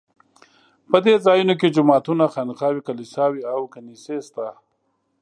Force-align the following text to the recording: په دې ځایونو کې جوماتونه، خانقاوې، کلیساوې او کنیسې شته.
په 0.89 0.97
دې 1.05 1.15
ځایونو 1.25 1.53
کې 1.59 1.73
جوماتونه، 1.75 2.23
خانقاوې، 2.33 2.85
کلیساوې 2.87 3.41
او 3.53 3.61
کنیسې 3.73 4.17
شته. 4.27 4.45